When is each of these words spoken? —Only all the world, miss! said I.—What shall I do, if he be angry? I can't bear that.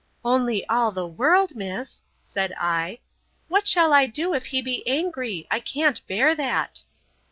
—Only 0.25 0.65
all 0.67 0.91
the 0.91 1.05
world, 1.05 1.55
miss! 1.55 2.01
said 2.23 2.53
I.—What 2.59 3.67
shall 3.67 3.93
I 3.93 4.07
do, 4.07 4.33
if 4.33 4.45
he 4.47 4.59
be 4.59 4.81
angry? 4.87 5.45
I 5.51 5.59
can't 5.59 6.01
bear 6.07 6.33
that. 6.33 6.81